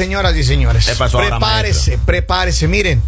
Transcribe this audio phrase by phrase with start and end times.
[0.00, 0.86] señoras y señores.
[0.86, 2.66] ¿Qué pasó ahora, prepárese, prepárese.
[2.68, 3.02] Miren,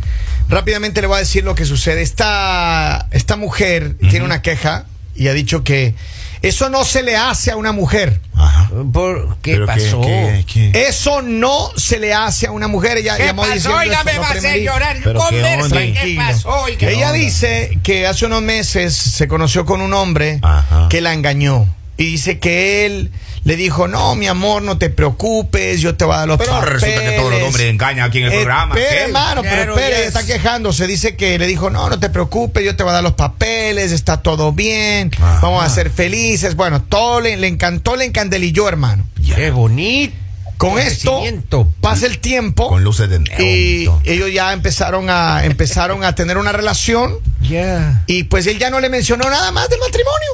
[0.49, 2.03] rápidamente le voy a decir lo que sucede.
[2.03, 4.85] Esta, esta mujer tiene una queja
[5.15, 5.95] y ha dicho que
[6.43, 8.21] eso no se le hace a una mujer.
[8.35, 8.69] Ajá.
[8.93, 10.01] ¿Por qué Pero pasó?
[10.01, 12.99] qué- qué- Eso no se le hace a una mujer.
[12.99, 13.55] Ella ¿Qué llamó pasó?
[13.55, 14.73] diciendo Oiga, esto, me no va a hacer premedita.
[14.73, 14.97] llorar.
[15.05, 15.79] Pero qué Conversa, onda.
[15.79, 16.23] ¿qué Tranquilo.
[16.27, 16.49] pasó?
[16.63, 16.89] Oiga.
[16.91, 17.13] Ella onda?
[17.13, 20.89] dice que hace unos meses se conoció con un hombre Ajá.
[20.91, 21.67] que la engañó.
[21.97, 23.13] Y dice que él
[23.45, 26.53] le dijo, no, mi amor, no te preocupes, yo te voy a dar los Pero
[26.53, 26.81] papeles.
[26.81, 28.75] resulta que todos los hombres engañan aquí en el Eh, programa.
[28.79, 30.07] Hermano, pero espere, yes.
[30.07, 30.87] está quejándose.
[30.87, 33.91] Dice que le dijo, no, no te preocupes, yo te voy a dar los papeles,
[33.91, 35.41] está todo bien, Ajá.
[35.43, 36.55] vamos a ser felices.
[36.55, 39.05] Bueno, todo le, le encantó, le encandelilló, hermano.
[39.21, 39.35] Ya.
[39.35, 40.15] Qué bonito.
[40.59, 41.21] Con esto
[41.81, 43.41] pasa el tiempo Con luces de neón.
[43.41, 48.05] y ellos ya empezaron a empezaron a tener una relación Ya.
[48.07, 50.29] y pues él ya no le mencionó nada más del matrimonio.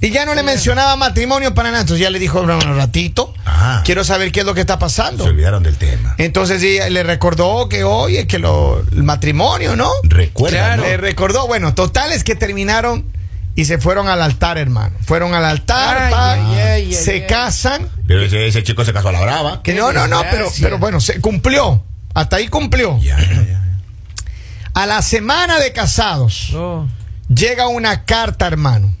[0.00, 1.80] Y ya no le mencionaba matrimonio para nada.
[1.80, 3.82] Entonces ya le dijo, bueno, un ratito, Ajá.
[3.84, 5.24] quiero saber qué es lo que está Se pasando.
[5.24, 6.14] olvidaron del tema.
[6.18, 9.90] Entonces ella le recordó que, oye, que lo, el matrimonio, ¿no?
[10.02, 10.82] Recuerda, Claro.
[10.82, 10.88] ¿no?
[10.88, 13.06] Le recordó, bueno, total es que terminaron
[13.54, 14.94] y se fueron al altar, hermano.
[15.06, 17.26] Fueron al altar, Ay, pa, ay, ay, se ay, ay.
[17.26, 17.88] casan.
[18.06, 19.62] Pero ese, ese chico se casó a la brava.
[19.62, 21.82] Que no, no, no, pero, pero bueno, se cumplió.
[22.12, 22.98] Hasta ahí cumplió.
[23.00, 23.62] Ya, ya, ya.
[24.74, 26.86] A la semana de casados No.
[27.28, 28.94] llega una carta, hermano,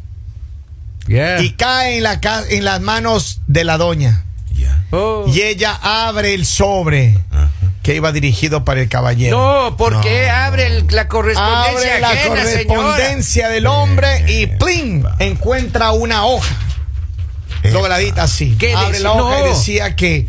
[1.08, 4.24] Y cae en, la ca- en las manos de la doña.
[4.52, 4.84] ya.
[4.90, 5.24] Oh.
[5.28, 7.18] Y ella abre el sobre
[7.82, 9.36] que iba dirigido para el caballero.
[9.70, 14.46] No, ¿por qué No, abre el- la correspondencia Abre la ajena, correspondencia del hombre y
[14.48, 15.04] ¡plin!
[15.20, 16.54] encuentra una hoja
[17.72, 18.56] dobladita así.
[18.58, 19.02] ¿Qué Abre dice?
[19.02, 20.28] la hoja y decía que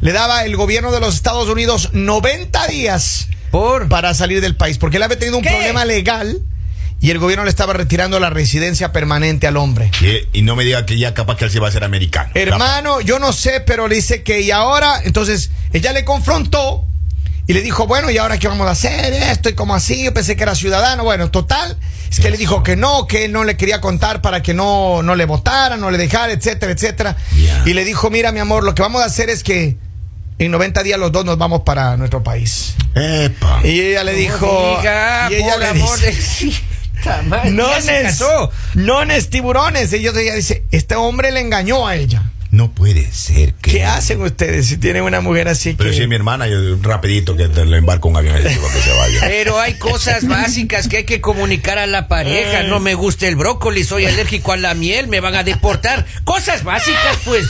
[0.00, 3.28] le daba el gobierno de los Estados Unidos 90 días?
[3.50, 3.88] ¿Por?
[3.88, 5.50] para salir del país, porque él había tenido un ¿Qué?
[5.50, 6.38] problema legal
[7.00, 9.90] y el gobierno le estaba retirando la residencia permanente al hombre.
[10.00, 12.30] Y, y no me diga que ya capaz que él se va a hacer americano.
[12.34, 16.84] Hermano, yo no sé, pero le dice que y ahora, entonces ella le confrontó
[17.46, 19.12] y le dijo, bueno, ¿y ahora qué vamos a hacer?
[19.12, 21.02] Esto y como así, yo pensé que era ciudadano.
[21.02, 21.76] Bueno, total,
[22.08, 25.02] es que le dijo que no, que él no le quería contar para que no,
[25.02, 27.16] no le votara, no le dejara, etcétera, etcétera.
[27.64, 29.76] Y le dijo, mira, mi amor, lo que vamos a hacer es que
[30.38, 32.74] en 90 días los dos nos vamos para nuestro país.
[32.94, 33.60] Epa.
[33.64, 36.52] Y ella le dijo, Diga, y ella le amor dice,
[37.00, 37.04] de...
[37.04, 38.50] Sí, está mal, no ya se es, casó.
[38.74, 39.92] no es tiburones.
[39.92, 42.30] Y ella dice, este hombre le engañó a ella.
[42.50, 43.70] No puede ser que.
[43.70, 45.96] ¿Qué hacen ustedes si tienen una mujer así Pero que...
[45.96, 48.92] si es mi hermana, yo rapidito que le embarco un avión y digo que se
[48.92, 49.20] vaya.
[49.20, 52.64] Pero hay cosas básicas que hay que comunicar a la pareja.
[52.64, 56.04] No me gusta el brócoli, soy alérgico a la miel, me van a deportar.
[56.24, 57.46] Cosas básicas, pues.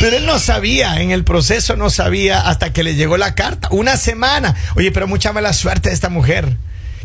[0.00, 3.68] Pero él no sabía, en el proceso no sabía hasta que le llegó la carta.
[3.72, 4.54] Una semana.
[4.76, 6.56] Oye, pero mucha mala suerte de esta mujer.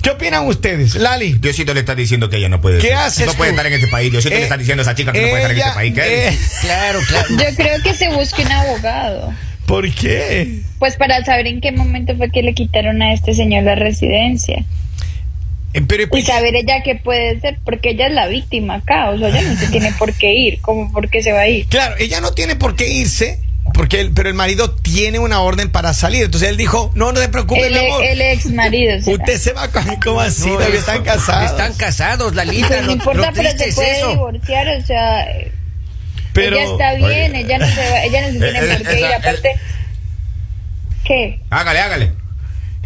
[0.04, 0.96] ¿Qué opinan ustedes?
[0.96, 1.34] Lali.
[1.40, 2.78] Diosito le está diciendo que ella no puede.
[2.80, 3.56] ¿Qué ser- haces No puede tú?
[3.56, 4.12] estar en este país.
[4.12, 5.76] Diosito Eh, le está diciendo a esa chica que no puede estar en ella- este
[5.76, 5.94] país.
[5.96, 6.28] ¿Qué?
[6.28, 7.28] eh, Claro, claro.
[7.32, 9.34] Yo creo que se busque un abogado.
[9.66, 10.60] ¿Por qué?
[10.78, 14.66] Pues para saber en qué momento fue que le quitaron a este señor la residencia.
[15.76, 15.82] Eh,
[16.12, 19.10] Y saber ella qué puede ser, porque ella es la víctima acá.
[19.10, 20.60] O sea, ella no se tiene por qué ir.
[20.62, 21.66] ¿Cómo por qué se va a ir?
[21.68, 23.40] claro, ella no tiene por qué irse,
[23.74, 26.24] porque él- pero el marido tiene una orden para salir.
[26.26, 28.04] Entonces él dijo, no, no te preocupes, El, mi amor.
[28.06, 28.98] el ex marido.
[29.12, 30.48] Usted se va con, ¿cómo así?
[30.50, 31.52] No, Todavía están casados.
[31.52, 32.68] Están casados, Lalita.
[32.68, 34.10] Pues no importa, lo pero se es puede eso.
[34.10, 34.68] divorciar.
[34.68, 35.26] O sea,
[36.34, 38.88] Pero, ella está bien, oye, ella no se va, ella no se tiene eh, por
[38.88, 39.06] qué ir.
[39.06, 39.52] Aparte,
[41.06, 41.40] ¿qué?
[41.50, 42.12] Hágale, hágale.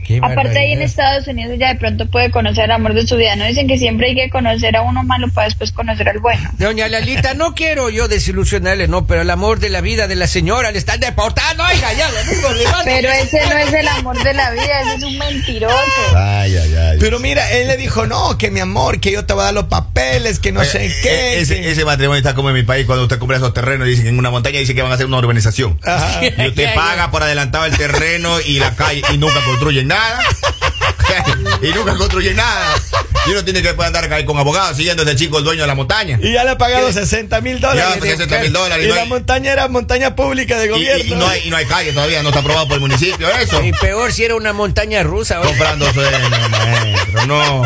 [0.07, 0.81] Qué Aparte ahí en.
[0.81, 3.35] Estados Unidos ella de pronto puede conocer el amor de su vida.
[3.35, 6.49] No dicen que siempre hay que conocer a uno malo para después conocer al bueno.
[6.57, 10.27] Doña Lalita, no quiero yo desilusionarle, no, pero el amor de la vida de la
[10.27, 12.47] señora le están deportando, oiga, ya lo digo.
[12.85, 15.75] Pero ese no es el amor de la vida, ese es un mentiroso.
[16.15, 16.97] Ay, ay, ay.
[17.01, 19.53] pero mira, él le dijo, no, que mi amor, que yo te voy a dar
[19.55, 21.39] los papeles, que no Oye, sé eh, qué.
[21.41, 23.91] Ese, que- ese matrimonio está como en mi país cuando usted compra esos terrenos y
[23.91, 25.77] dicen que en una montaña dice que van a hacer una urbanización.
[25.83, 26.21] Ajá.
[26.23, 27.11] Y usted Ya, paga ya.
[27.11, 30.53] por adelantado el terreno y la calle y nunca construyen nada cara.
[31.61, 32.75] y nunca construyen nada.
[33.25, 35.67] Y uno tiene que andar ahí con abogados siguiendo a ese chico, el dueño de
[35.67, 36.17] la montaña.
[36.21, 37.99] Y ya le ha pagado 60 mil Ya, dólares.
[38.01, 38.83] 60 mil dólares.
[38.83, 41.03] Y y no la hay- montaña era montaña pública de gobierno.
[41.03, 43.27] y- y no hay, y no hay calle todavía, no está aprobado por el municipio.
[43.29, 43.61] Eso.
[43.63, 45.39] Y peor si era una montaña rusa.
[45.39, 45.49] oiga.
[45.49, 47.25] Comprando sueños, maestro.
[47.27, 47.63] No.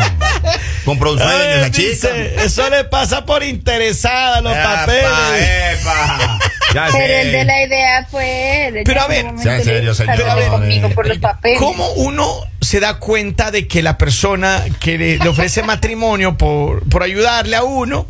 [0.84, 2.08] Compró un sueño Ay, esa chica.
[2.42, 5.80] eso le pasa por interesada los Epa, papeles.
[5.80, 6.38] epa.
[6.74, 7.20] Ya Pero sé.
[7.20, 10.16] el de la idea fue Pero a ver, sea en serio, señor.
[10.16, 11.58] "Cásate conmigo por los papeles.
[11.60, 12.26] ¿Cómo uno
[12.72, 17.54] se da cuenta de que la persona que le, le ofrece matrimonio por, por ayudarle
[17.54, 18.06] a uno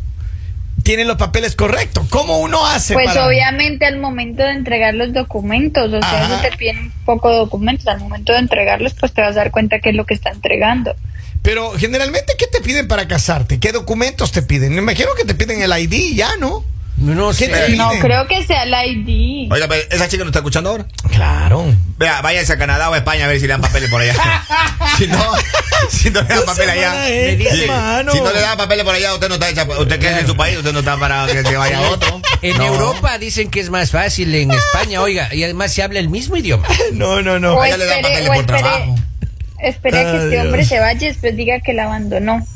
[0.83, 2.05] tiene los papeles correctos?
[2.09, 6.39] ¿Cómo uno hace Pues para- obviamente al momento de entregar los documentos, o sea, eso
[6.49, 9.79] te piden poco de documentos, al momento de entregarlos pues te vas a dar cuenta
[9.79, 10.95] qué es lo que está entregando.
[11.41, 13.59] Pero generalmente, ¿qué te piden para casarte?
[13.59, 14.71] ¿Qué documentos te piden?
[14.75, 16.63] Me imagino que te piden el ID ya, ¿no?
[17.03, 17.47] No sé.
[17.47, 19.51] ¿Qué te No creo que sea la ID.
[19.51, 20.85] Oiga, pero esa chica no está escuchando ahora.
[21.11, 21.65] Claro.
[21.97, 24.13] Vea, váyase a Canadá o a España a ver si le dan papeles por allá.
[24.97, 25.21] si no,
[25.89, 27.05] si no le dan papeles allá.
[28.11, 30.35] Si no le dan papeles por allá, usted no está hecha, usted queda en su
[30.37, 32.21] país, usted no está para que se vaya a otro.
[32.41, 32.65] En No.
[32.67, 36.37] Europa dicen que es más fácil, en España, oiga, y además se habla el mismo
[36.37, 36.65] idioma.
[36.93, 37.55] No, no, no.
[37.55, 38.95] O allá le dan papeles por trabajo.
[39.59, 42.47] espere a que este hombre se vaya y después diga que la abandonó.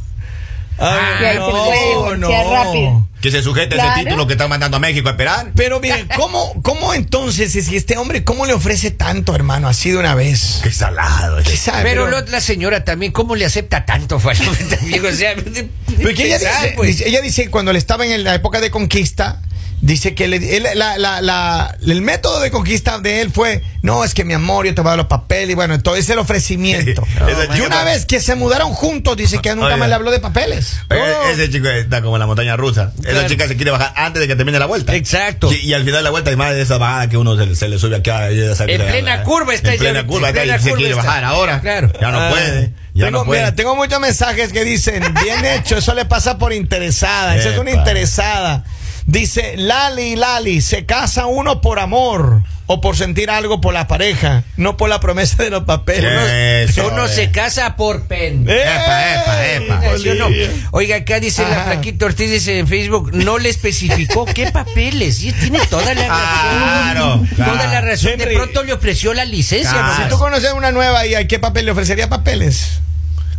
[0.79, 3.07] Ay, Y ahí se puede divorciar rápido.
[3.21, 3.93] Que se sujete Claro.
[3.93, 5.51] ese título que están mandando a México a esperar.
[5.55, 9.97] Pero miren, ¿cómo, ¿cómo entonces, si este hombre, cómo le ofrece tanto, hermano, así de
[9.97, 10.59] una vez?
[10.61, 11.37] Qué salado.
[11.43, 11.81] ¿Qué sabe?
[11.83, 14.19] Pero lo- la señora también, ¿cómo le acepta tanto?
[14.69, 17.01] También, o sea, Porque ella dice, pues.
[17.01, 19.41] ella dice que cuando le estaba en la época de conquista,
[19.81, 24.03] dice que le- él- la- la- la- el método de conquista de él fue, no,
[24.03, 26.19] es que mi amor, yo te voy a dar los papeles, y bueno, entonces el
[26.19, 27.03] ofrecimiento.
[27.57, 30.77] Y una vez que se mudaron juntos, dice que nunca más le habló de papeles.
[30.89, 31.29] Oh.
[31.31, 32.91] Ese chico está como en la montaña rusa.
[33.01, 33.19] Claro.
[33.19, 34.95] Esa chica se quiere bajar antes de que termine la vuelta.
[34.95, 35.51] Exacto.
[35.53, 37.79] Y al final de la vuelta, además de esa bajada que uno se, se le
[37.79, 41.03] sube aquí a En plena curva está En plena curva está y se quiere está.
[41.03, 41.61] bajar ahora.
[41.61, 41.91] Claro.
[42.01, 42.29] Ya no Ah.
[42.31, 42.71] puede.
[42.93, 43.41] Ya tengo, no puede.
[43.41, 47.57] Mira, tengo muchos mensajes que dicen, bien hecho, eso le pasa por interesada, esa es
[47.59, 48.63] una interesada.
[49.09, 54.43] Dice, Lali, Lali, se casa uno por amor o por sentir algo por la pareja,
[54.57, 56.69] no por la promesa de los papeles.
[56.69, 57.09] Eso, Uno eh.
[57.09, 58.45] se casa por pen.
[58.49, 58.61] ¡Eh!
[58.61, 60.67] Epa, epa, epa.
[60.71, 61.63] Oiga, acá dice la Ajá.
[61.71, 65.23] Flaquita Ortiz dice en Facebook, no le especificó qué papeles.
[65.23, 67.27] Y tiene toda la Claro, razón.
[67.33, 67.51] claro.
[67.53, 68.17] Toda la razón.
[68.17, 69.71] De pronto le ofreció la licencia.
[69.71, 70.03] Claro.
[70.03, 72.81] Si tú conoces una nueva y a qué papel le ofrecería papeles.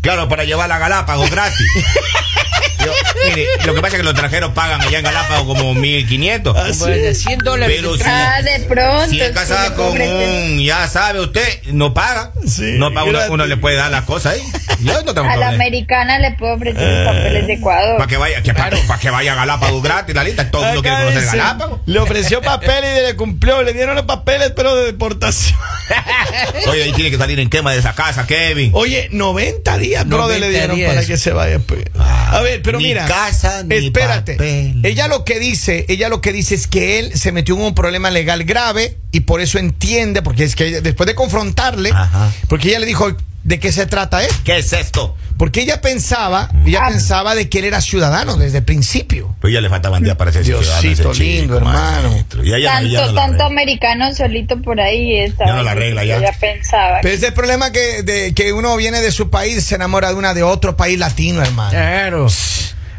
[0.01, 1.67] Claro, para llevarla a Galápagos gratis.
[2.89, 6.79] Yo, mire, lo que pasa es que los extranjeros pagan allá en Galápagos como 1500.
[6.79, 7.77] Bueno, 100 dólares.
[7.77, 8.05] Pero de sí.
[8.05, 8.37] entrada.
[8.37, 9.09] Ah, de pronto.
[9.09, 12.33] Si es sí casada con un, ya sabe usted, no paga.
[12.47, 14.43] Sí, no paga, uno, le puede dar las cosas ahí.
[14.81, 17.97] Yo no tengo A la americana le puedo ofrecer los papeles de Ecuador.
[17.97, 20.51] Para que vaya, que, para, para que vaya a Galápagos gratis, la lista.
[20.51, 21.81] Todo el mundo quiere conocer Galápagos.
[21.87, 25.59] Le ofreció papeles y le cumplió, le dieron los papeles, pero de deportación.
[26.69, 28.71] Oye, ahí tiene que salir en quema de esa casa, Kevin.
[28.75, 30.95] Oye, 90 días, brother, le 90 dieron días.
[30.95, 31.59] para que se vaya.
[31.59, 31.85] pues.
[31.97, 33.05] A ver, pero ni mira.
[33.07, 34.33] casa, ni espérate.
[34.35, 34.81] papel.
[34.85, 37.75] Ella lo que dice, ella lo que dice es que él se metió en un
[37.75, 42.31] problema legal grave y por eso entiende, porque es que ella- después de confrontarle, Ajá.
[42.49, 43.15] porque ella le dijo,
[43.45, 44.37] ¿de qué se trata esto?
[44.45, 45.17] ¿Qué es esto?
[45.39, 46.89] Porque ella pensaba, ella Ah.
[46.89, 49.37] pensaba de que él era ciudadano desde el principio.
[49.41, 51.13] Pues ya le faltaban días para ser Diosito lindo,
[51.45, 52.11] chico, hermano.
[52.11, 52.45] maestro.
[52.45, 55.51] Y ella no- ya Tanto, no tanto americano solito por ahí estaba.
[55.51, 56.17] Ya no la arregla, ya.
[56.17, 56.99] Ella pensaba.
[57.03, 60.15] Pero es el problema que, de, que uno viene de su país, se enamora de
[60.17, 61.71] una de otro país latino, hermano.
[61.71, 62.27] Claro.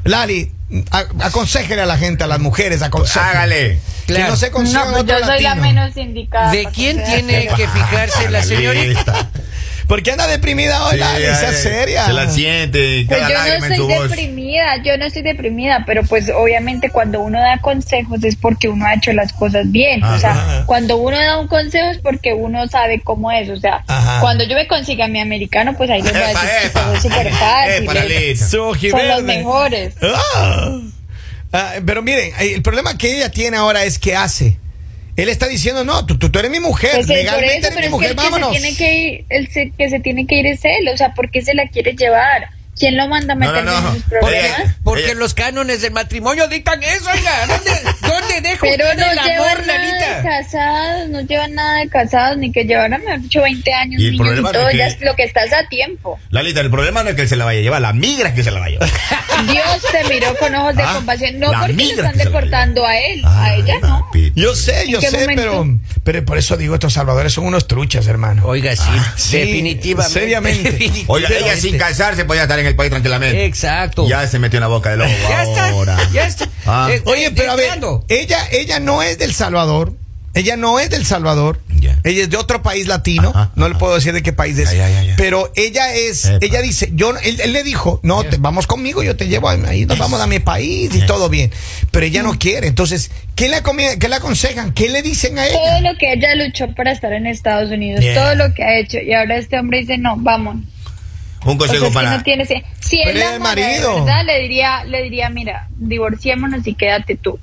[0.03, 0.51] Lali,
[1.19, 3.25] aconsejele a la gente, a las mujeres, aconsejele.
[3.31, 3.79] Hágale.
[4.07, 4.31] Que Claro.
[4.31, 5.61] no se no, consigan pues yo soy la latino.
[5.67, 6.51] menos indicada.
[6.51, 9.29] ¿De quién tiene que fijarse la señorita?
[9.89, 11.25] ¿Por qué anda deprimida hoy, Sí, Lali?
[11.25, 12.05] Sea eh, seria.
[12.05, 13.27] Se la siente, Pues yo
[13.59, 14.03] no estoy voz.
[14.09, 18.85] deprimida, yo no estoy deprimida, pero pues obviamente cuando uno da consejos es porque uno
[18.85, 20.03] ha hecho las cosas bien.
[20.03, 23.49] O sea, cuando uno da un consejo es porque uno sabe cómo es.
[23.49, 24.19] O sea, Ajá.
[24.21, 26.67] cuando yo me consiga a mi americano, pues ahí les voy a Epa, decir que
[26.67, 26.81] epa.
[26.83, 27.83] todo es súper fácil.
[27.83, 27.93] Epa.
[27.95, 28.45] Lalita.
[28.47, 29.93] Su Son los mejores.
[30.03, 30.79] Ah.
[31.51, 34.59] Ah, pero miren, el problema que ella tiene ahora es que hace.
[35.15, 37.75] Él está diciendo, no, tú, tú, tú eres mi mujer, Pues, eh, legalmente eso, eres
[37.77, 38.51] mi es que mujer, que se vámonos.
[38.51, 41.29] tiene que ir, el se- que se tiene que ir es él, o sea, ¿por
[41.29, 42.49] qué se la quiere llevar?
[42.77, 43.87] ¿Quién lo manda a No, no, meterse no.
[43.89, 44.75] en sus ¿Por problemas?
[44.85, 47.45] Porque Ella- los cánones del matrimonio dictan eso, oiga.
[47.47, 47.71] ¿Dónde,
[48.41, 50.23] deja Pero no el amor, llevan nada de Lalita?
[50.23, 54.05] casados, no llevan nada de casados, ni que llevaran, me han dicho 20 años, Y
[54.07, 56.19] el niños y problema todo, es que- ya es lo que estás a tiempo.
[56.29, 58.35] Lalita, el problema no es que él se la vaya a llevar, la migra es
[58.35, 58.89] que se la va a llevar.
[59.51, 63.21] Dios te miró con ojos de Ah, compasión, no porque lo están deportando a él,
[63.23, 64.09] Ah, a ella no.
[64.35, 65.41] Yo sé, yo ¿En qué sé, momento?
[65.41, 65.65] pero,
[66.03, 68.43] pero por eso digo, estos salvadores son unos truchas, hermano.
[68.45, 68.83] Oiga, sí,
[69.15, 70.13] sí, definitivamente.
[70.19, 70.71] seriamente.
[70.71, 71.05] definitivamente.
[71.11, 73.45] Oiga, ella sin casarse podía estar en el país tranquilamente.
[73.45, 74.07] Exacto.
[74.07, 75.97] Ya se metió en la boca del lobo Ya está, ahora.
[76.11, 76.49] ya está.
[76.65, 76.87] Ah.
[76.91, 77.69] Eh, Oye, pero a ver.
[78.29, 79.93] Ella, ella no es del Salvador.
[80.35, 81.59] Ella no es del Salvador.
[82.03, 83.29] Ella es de otro país latino.
[83.33, 84.69] Ajá, no le puedo decir de qué país es.
[84.71, 85.15] Ya, ya, ya, ya.
[85.17, 86.37] Pero ella es, Epa.
[86.45, 89.85] ella dice, yo, él, él le dijo, no, te- vamos conmigo, yo te llevo ahí,
[89.87, 91.51] nos vamos a mi país y todo bien.
[91.89, 92.67] Pero ella no quiere.
[92.67, 93.63] Entonces, ¿qué le,
[93.97, 94.71] qué le aconsejan?
[94.73, 95.91] ¿Qué le dicen a Todo ella?
[95.91, 98.13] lo que ella luchó para estar en Estados Unidos, Yeah.
[98.13, 100.55] todo lo que ha hecho, y ahora este hombre dice, no, vamos.
[100.55, 100.63] Un
[101.41, 102.17] O sea, consejo es que para.
[102.17, 104.05] no tiene si él es la el amara de marido.
[104.05, 107.39] verdad, le diría, le diría, mira, divorciémonos y quédate tú.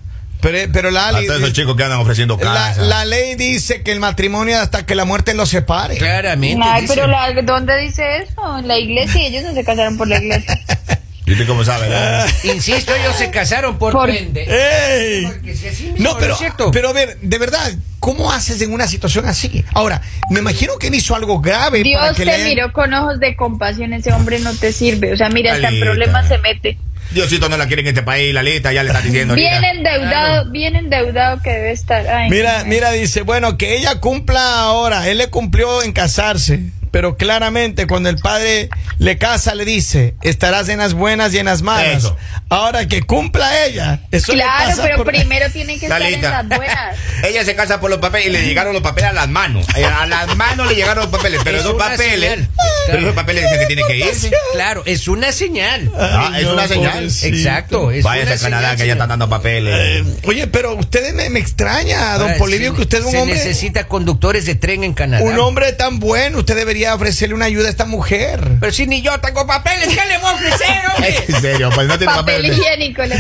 [0.46, 2.82] Pero, pero la, todos esos chicos que andan ofreciendo la, casa.
[2.82, 5.96] la ley dice que el matrimonio hasta que la muerte los separe.
[5.96, 6.64] Claramente.
[6.64, 6.94] Ay, dice.
[6.94, 8.58] pero la- ¿dónde dice eso?
[8.58, 10.60] En la iglesia, ellos no se casaron por la iglesia.
[11.26, 11.88] ¿Y usted cómo sabe?
[11.88, 12.52] no?
[12.52, 14.08] Insisto, ellos se casaron por, Por-.
[14.08, 16.70] Porque si así mismo, No, pero, es cierto.
[16.70, 19.64] pero a ver, de verdad, ¿cómo haces en una situación así?
[19.74, 20.00] Ahora,
[20.30, 22.44] me imagino que él hizo algo grave para Dios que te le...
[22.44, 25.12] miró con ojos de compasión, ese hombre no te sirve.
[25.12, 26.78] O sea, mira, hasta en problemas se mete.
[27.10, 29.34] Diosito no la quiere en este país, la lista ya le está diciendo.
[29.34, 29.70] Bien ahorita.
[29.70, 32.06] endeudado, bien endeudado que debe estar.
[32.08, 35.08] Ay, Mira, mira, dice, bueno, que ella cumpla ahora.
[35.08, 36.60] Él le cumplió en casarse,
[36.96, 41.44] pero claramente cuando el padre le casa le dice, estarás en las buenas y en
[41.44, 41.98] las malas.
[41.98, 42.16] Eso.
[42.48, 44.00] Ahora que cumpla ella.
[44.10, 46.96] Eso le Claro, pasa pero por- primero tiene que estar en las buenas.
[47.22, 49.66] Ella se casa por los papeles y le llegaron los papeles a las manos.
[49.76, 52.48] Eh, A las manos le llegaron los papeles, pero Es esos papeles, señal.
[52.86, 54.30] pero esos papeles dicen que tiene que irse.
[54.54, 55.90] Claro, es una señal.
[55.98, 56.92] Ah, es no, una señal.
[56.94, 57.36] pobrecito.
[57.36, 57.90] Exacto.
[57.90, 59.74] Es Váyase una a Canadá señal, que ya están dando papeles.
[59.76, 63.10] Eh, Oye, pero ustedes me, me extraña, don Ahora, Polivio, sí, que usted es un
[63.10, 63.34] se hombre.
[63.36, 65.22] necesita conductores de tren en Canadá.
[65.24, 68.40] Un hombre tan bueno, usted debería ofrecerle una ayuda a esta mujer.
[68.60, 71.24] Pero si ni yo tengo papeles, ¿qué le voy a ofrecer, hombre?
[71.28, 72.58] En serio, pues no tiene Papel papeles.
[72.58, 73.16] higiénico le.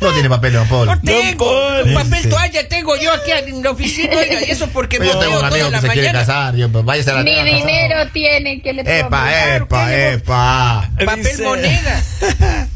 [0.00, 0.86] No tiene papeles, don Paul.
[0.86, 1.46] No tengo.
[1.46, 1.94] Paul.
[1.94, 4.16] Papel toalla tengo yo aquí en la oficina.
[4.16, 6.08] Oiga, y eso porque Pues Yo no tengo un amigo toda que la se quiere
[6.08, 6.26] mañana.
[6.26, 6.56] casar.
[6.56, 7.44] Yo, pues, váyase a la Ni tierra.
[7.50, 9.62] dinero tiene que le Epa, ofrecer.
[9.62, 10.90] epa, ¿qué le- epa.
[11.06, 12.02] Papel Dice- moneda.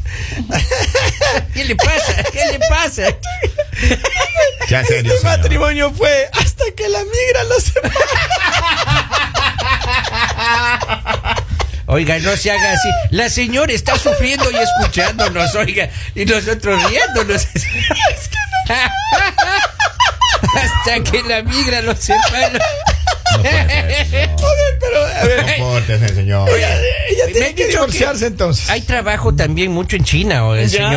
[1.53, 2.23] ¿Qué le pasa?
[2.31, 3.03] ¿Qué le pasa?
[4.69, 5.37] Ya, en serio, Este señor.
[5.37, 7.95] matrimonio fue hasta que la migra lo separó.
[11.89, 12.89] Oiga, no se haga así.
[13.11, 17.47] La señora está sufriendo y escuchándonos, oiga, y nosotros riéndonos.
[20.53, 22.59] Hasta que la migra lo separa.
[23.37, 23.43] No.
[23.43, 26.49] Pero, a ver, Compórtese, señor.
[26.49, 28.69] ella tiene que divorciarse entonces.
[28.69, 30.91] Hay trabajo también mucho en China, o Ya.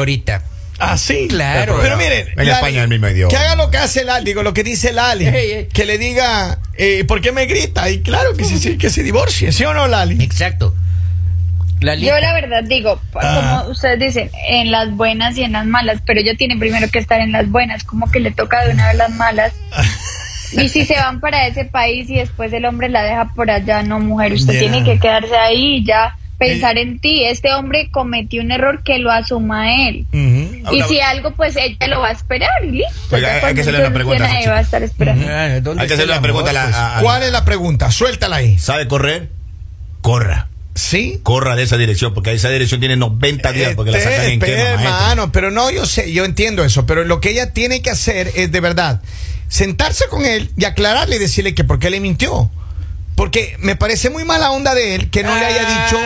[0.80, 1.26] Ah, sí.
[1.28, 1.78] Claro.
[1.82, 2.26] Pero miren.
[2.36, 3.30] En España el mismo idioma.
[3.30, 5.26] Que haga lo que hace Lali, digo, lo que dice Lali.
[5.26, 5.68] Ey, ey.
[5.72, 7.88] Que le diga, eh, ¿por qué me grita?
[7.90, 10.22] Y claro que sí, sí, que se divorcie, ¿sí o no, Lali?
[10.24, 10.74] Exacto.
[11.80, 13.60] Yo la verdad digo, Ah.
[13.62, 16.98] como ustedes dicen, en las buenas y en las malas, pero ella tiene primero que
[16.98, 19.52] estar en las buenas, como que le toca de una vez las malas.
[20.52, 23.84] Y si se van para ese país y después el hombre la deja por allá,
[23.84, 27.22] no mujer, usted tiene que quedarse ahí y ya pensar en ti.
[27.24, 30.06] Este hombre cometió un error que lo asuma él.
[30.12, 30.39] Ujú.
[30.72, 33.16] Y si algo, pues ella lo va a esperar y listo.
[33.16, 34.52] Oiga, hay que hacerle una pregunta a esa nadie chica.
[34.52, 35.26] va a estar esperando.
[35.62, 36.64] ¿dónde Hay que hacerle una pregunta a amor, la.
[36.70, 36.76] pues?
[36.76, 37.90] a- a- ¿Cuál es la pregunta?
[37.90, 38.58] Suéltala ahí.
[38.58, 39.28] ¿Sabe correr?
[40.00, 40.48] Corra.
[40.74, 41.20] ¿Sí?
[41.22, 44.62] Corra de esa dirección, porque esa dirección tiene 90 días porque la sacan en quema,
[44.62, 48.30] hermano, pero no, yo sé, yo entiendo eso, pero lo que ella tiene que hacer
[48.36, 49.00] es de verdad
[49.48, 52.50] sentarse con él y aclararle y decirle que por qué le mintió.
[53.16, 55.98] Porque me parece muy mala onda de él que no le haya dicho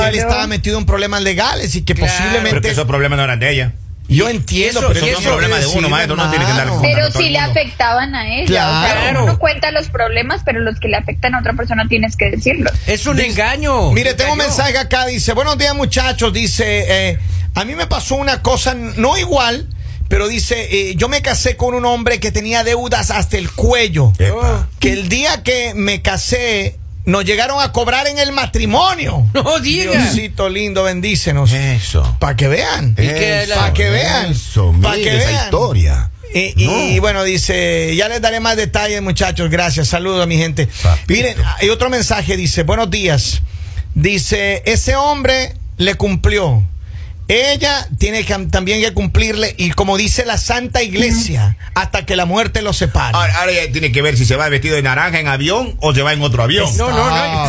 [0.00, 2.10] que él estaba metido en problemas legales y que Claro.
[2.16, 2.60] Pero posiblemente.
[2.68, 3.72] que esos problemas no eran de ella.
[4.14, 7.10] Yo entiendo, eso- pero eso es problema de uno, maestro, no tiene que andar Pero
[7.12, 8.44] si le afectaban a ella.
[8.44, 9.24] O sea, Claro.
[9.24, 12.70] uno cuenta los problemas, pero los que le afectan a otra persona tienes que decirlo.
[12.86, 13.92] Es un engaño.
[13.92, 17.18] Mire, tengo un mensaje acá, dice, buenos días muchachos, dice, eh,
[17.54, 19.68] a mí me pasó una cosa no igual,
[20.08, 24.12] pero dice, eh, yo me casé con un hombre que tenía deudas hasta el cuello,
[24.18, 24.68] Epa.
[24.78, 29.26] que el día que me casé nos llegaron a cobrar en el matrimonio.
[29.34, 29.92] No diga.
[29.92, 31.52] Diosito lindo, bendícenos.
[31.52, 32.16] Eso.
[32.18, 32.96] Para que vean.
[32.98, 33.06] Y
[33.54, 34.30] Para que vean.
[34.32, 35.44] Eso, Para que esa vean.
[35.44, 36.10] historia.
[36.34, 37.00] Y, y No.
[37.02, 39.50] bueno, dice, ya les daré más detalles, muchachos.
[39.50, 40.66] Gracias, saludos a mi gente.
[40.82, 41.12] Papito.
[41.12, 43.40] Miren, hay otro mensaje, dice, buenos días.
[43.94, 46.64] Dice, ese hombre le cumplió.
[47.26, 52.26] Ella tiene que también que cumplirle, y como dice la Santa Iglesia, hasta que la
[52.26, 53.16] muerte los separe.
[53.16, 55.94] Ahora, ahora ella tiene que ver si se va vestido de naranja en avión o
[55.94, 56.68] se va en otro avión.
[56.76, 57.48] No, no, no.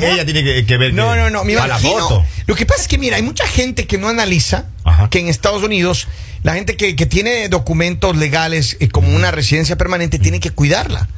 [0.00, 0.94] Ella tiene que, que ver.
[0.94, 2.24] No, que- no, no, me a la foto.
[2.46, 5.10] Lo que pasa es que, mira, hay mucha gente que no analiza Ajá.
[5.10, 6.08] que en Estados Unidos
[6.42, 11.08] la gente que, que tiene documentos legales eh, como una residencia permanente tiene que cuidarla.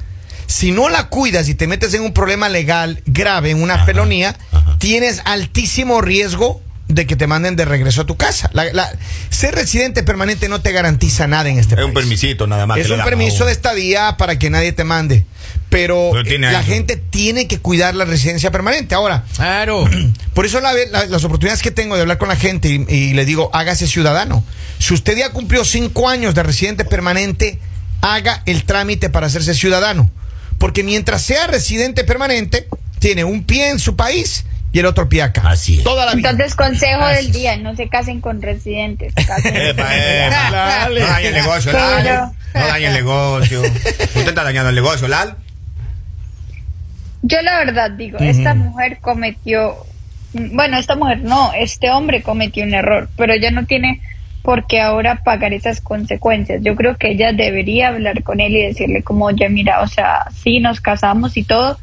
[0.47, 3.85] Si no la cuidas y te metes en un problema legal grave, en una Ajá,
[3.87, 4.77] felonía, ajá.
[4.81, 6.61] tienes altísimo riesgo
[6.95, 8.51] de que te manden de regreso a tu casa.
[8.53, 8.91] La- la-
[9.31, 11.89] ser residente permanente no te garantiza nada en este Es país.
[11.89, 12.79] un permisito nada más.
[12.79, 15.25] Es un permiso de estadía para que nadie te mande.
[15.69, 18.95] Pero, Pero tiene la gente tiene que cuidar la residencia permanente.
[18.97, 19.89] Ahora, Claro.
[20.35, 23.13] por eso la- la- las oportunidades que tengo de hablar con la gente y, y
[23.15, 24.43] le digo, hágase ciudadano.
[24.79, 27.61] Si usted ya cumplió cinco años de residente permanente,
[28.01, 30.11] haga el trámite para hacerse ciudadano.
[30.59, 32.67] Porque mientras sea residente permanente,
[32.99, 35.43] tiene un pie en su país y el otro pie acá.
[35.50, 35.85] Así es.
[35.85, 36.31] Toda la vida.
[36.31, 37.33] Entonces, consejo Así del es.
[37.33, 39.15] día, no se casen con residentes.
[39.27, 40.50] cásense Epa, con- epa.
[40.50, 41.00] Dale.
[41.00, 41.73] No dañe el negocio.
[41.73, 42.33] Lal.
[42.55, 43.61] No dañe el negocio.
[43.62, 45.37] Usted está dañando el negocio, Lal.
[47.23, 49.77] Yo la verdad digo, esta mujer cometió,
[50.33, 54.00] bueno, esta mujer no, este hombre cometió un error, pero ella no tiene
[54.43, 56.62] por qué ahora pagar esas consecuencias.
[56.62, 60.25] Yo creo que ella debería hablar con él y decirle como, oye, mira, o sea,
[60.43, 61.79] sí nos casamos y todo,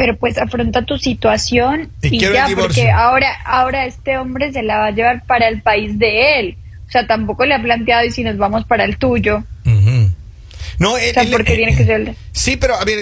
[0.00, 4.86] pero pues afronta tu situación Y ya, porque ahora, ahora este hombre se la va
[4.86, 6.56] a llevar para el país de él.
[6.88, 9.44] O sea, tampoco le ha planteado y si nos vamos para el tuyo.
[10.78, 12.14] No, él- O sea, él- porque tiene que ser...
[12.32, 12.98] Sí, pero a ver,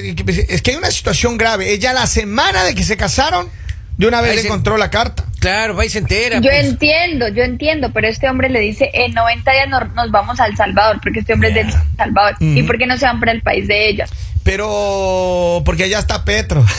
[0.48, 1.72] es que hay una situación grave.
[1.72, 3.48] Ella la semana de que se casaron,
[3.96, 5.24] de una vez Ahí le se- encontró la carta.
[5.40, 6.36] Claro, va y se entera.
[6.40, 6.64] Yo pues.
[6.66, 10.56] entiendo, yo entiendo, pero este hombre le dice, en 90 días no- nos vamos al
[10.56, 11.66] Salvador, porque este hombre es del
[11.96, 12.36] Salvador.
[12.40, 14.06] ¿Y por qué no se van para el país de ella?
[14.42, 16.64] Pero porque allá está Petro.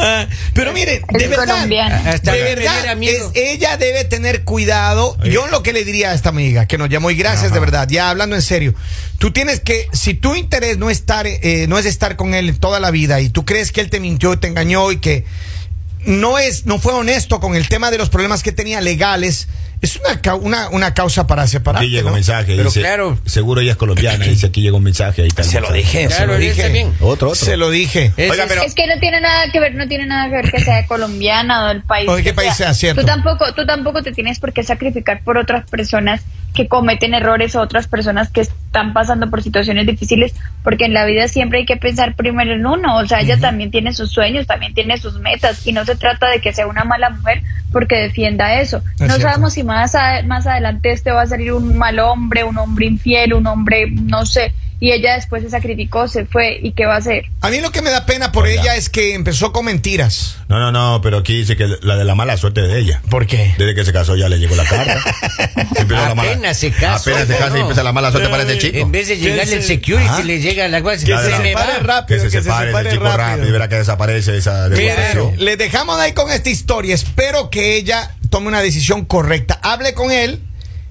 [0.00, 5.16] Ah, Pero mire, de Es verdad, de es- ella debe tener cuidado.
[5.20, 5.30] Oye.
[5.32, 7.88] Yo lo que le diría a esta amiga que nos llamó y gracias de verdad,
[7.90, 8.74] ya hablando en serio,
[9.18, 12.80] tú tienes que, si tu interés no estar, eh, no es estar con él toda
[12.80, 15.24] la vida y tú crees que él te mintió y te engañó y que
[16.08, 19.48] no es, no fue honesto con el tema de los problemas que tenía legales,
[19.80, 21.82] es una, una, una causa para separar.
[21.82, 22.56] Aquí llega un mensaje.
[22.56, 23.16] Pero dice, claro.
[23.26, 24.24] Seguro ella es colombiana.
[24.24, 25.22] Dice aquí llega un mensaje.
[25.22, 26.68] Ahí está el Se lo dije, se Claro, lo él dije.
[26.70, 26.88] bien.
[27.00, 27.34] Otro, otro.
[27.36, 28.12] Se lo dije.
[28.18, 30.50] Oiga, es- pero- Es que no tiene nada que ver, no tiene nada que ver
[30.50, 32.08] que sea colombiana o del país.
[32.08, 33.02] O de qué país sea, cierto.
[33.02, 36.22] Tú tampoco, tú tampoco te tienes por qué sacrificar por otras personas
[36.54, 41.04] que cometen errores o otras personas que están pasando por situaciones difíciles, porque en la
[41.04, 42.96] vida siempre hay que pensar primero en uno.
[42.96, 46.28] O sea, ella también tiene sus sueños, también tiene sus metas y no se trata
[46.28, 48.78] de que sea una mala mujer porque defienda eso.
[48.98, 49.20] no cierto.
[49.20, 52.86] sabemos si más, a- más adelante este va a salir un mal hombre, un hombre
[52.86, 54.52] infiel, un hombre, no sé.
[54.80, 57.24] Y ella después se sacrificó, se fue y qué va a hacer.
[57.40, 58.60] A mí lo que me da pena por Oiga.
[58.62, 60.36] ella es que empezó con mentiras.
[60.48, 63.02] No, no, no, pero aquí dice que la de la mala suerte de ella.
[63.10, 63.54] ¿Por qué?
[63.58, 65.02] Desde que se casó ya le llegó la carta.
[65.76, 67.60] Empezó la mala- Apenas se casó, Apenas se casa y no.
[67.62, 68.78] empieza la mala suerte para este chico.
[68.78, 70.22] En vez de llegarle el security, Ajá.
[70.22, 71.04] le llega la guasa.
[71.04, 72.06] Que Ya se separe rápido.
[72.06, 73.26] que se que se separe separe ese chico rápido.
[73.26, 73.48] rápido.
[73.48, 75.32] y verá que desaparece esa Mire, deportación.
[75.44, 76.94] le dejamos ahí con esta historia.
[76.94, 79.58] Espero que ella tome una decisión correcta.
[79.62, 80.40] Hable con él,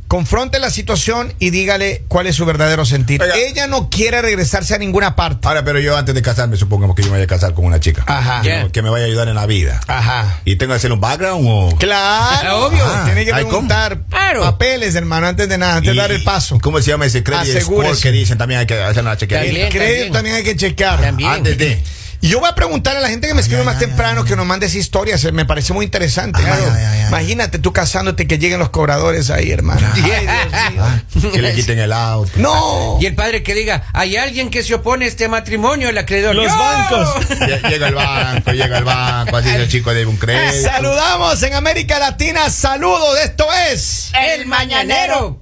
[0.07, 3.21] confronte la situación y dígale cuál es su verdadero sentir.
[3.21, 3.35] Oiga.
[3.35, 5.47] Ella no quiere regresarse a ninguna parte.
[5.47, 7.79] Ahora, pero yo antes de casarme, supongamos que yo me vaya a casar con una
[7.79, 8.03] chica.
[8.07, 8.41] Ajá.
[8.71, 9.79] Que, me vaya a ayudar en la vida.
[9.87, 10.39] Ajá.
[10.45, 11.75] ¿Y tengo que hacer un background o...?
[11.77, 12.83] Claro, Obvio.
[13.05, 14.41] Tiene que preguntar Claro.
[14.41, 16.59] papeles, hermano, antes de nada, antes de dar el paso.
[16.61, 17.95] ¿Cómo se llama ese credit Asegúrese.
[17.95, 18.37] score que dicen?
[18.37, 19.47] También hay que hacer una chequeadita.
[19.51, 19.67] También.
[19.67, 21.01] El crédito también hay que checar.
[21.01, 21.29] También.
[21.29, 21.81] Antes de...
[22.19, 24.45] Y yo voy a preguntarle a la gente que me escribe más temprano que nos
[24.45, 25.17] mande esa historia.
[25.17, 26.39] Se- Me parece muy interesante.
[26.39, 27.07] Ay, Imagínate, ay, ay, ay.
[27.07, 29.87] Imagínate tú casándote que lleguen los cobradores ahí, hermano.
[29.93, 31.31] Ay, Dios mío.
[31.33, 32.31] Que le quiten el auto.
[32.37, 32.97] No.
[32.99, 36.35] Y el padre que diga, hay alguien que se opone a este matrimonio, el acreedor.
[36.35, 37.29] Los bancos.
[37.39, 40.69] Lle- Llega el banco, llega el banco, así el chico debe un crédito.
[40.69, 42.49] Saludamos en América Latina.
[42.49, 43.19] Saludos.
[43.23, 44.11] Esto es.
[44.35, 45.41] El mañanero.